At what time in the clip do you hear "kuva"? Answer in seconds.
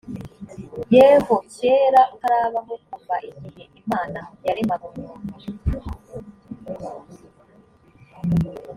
2.87-3.15